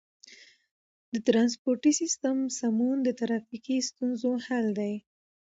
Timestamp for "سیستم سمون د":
2.01-3.09